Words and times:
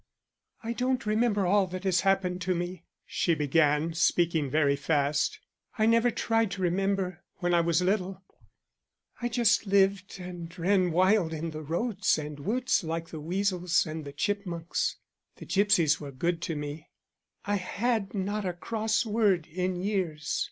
"I 0.63 0.73
don't 0.73 1.05
remember 1.05 1.45
all 1.45 1.67
that 1.67 1.83
has 1.83 2.01
happened 2.01 2.41
to 2.41 2.55
me," 2.55 2.85
she 3.05 3.35
began, 3.35 3.93
speaking 3.93 4.49
very 4.49 4.75
fast. 4.75 5.39
"I 5.77 5.85
never 5.85 6.09
tried 6.09 6.49
to 6.53 6.63
remember, 6.63 7.21
when 7.35 7.53
I 7.53 7.61
was 7.61 7.83
little; 7.83 8.23
I 9.21 9.27
just 9.29 9.67
lived, 9.67 10.19
and 10.19 10.57
ran 10.57 10.89
wild 10.89 11.33
in 11.33 11.51
the 11.51 11.61
roads 11.61 12.17
and 12.17 12.39
woods 12.39 12.83
like 12.83 13.09
the 13.09 13.21
weasels 13.21 13.85
and 13.85 14.03
the 14.03 14.11
chipmunks. 14.11 14.95
The 15.35 15.45
gipsies 15.45 16.01
were 16.01 16.11
good 16.11 16.41
to 16.49 16.55
me. 16.55 16.89
I 17.45 17.57
had 17.57 18.15
not 18.15 18.43
a 18.43 18.53
cross 18.53 19.05
word 19.05 19.45
in 19.45 19.75
years. 19.75 20.39